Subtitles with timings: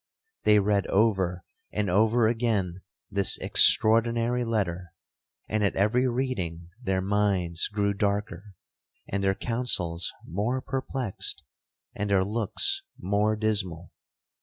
[0.45, 4.93] They read over and over again this extraordinary letter,
[5.47, 13.35] and at every reading their minds grew darker,—and their counsels more perplexed,—and their looks more
[13.35, 13.91] dismal.